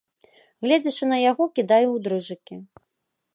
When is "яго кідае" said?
1.31-1.83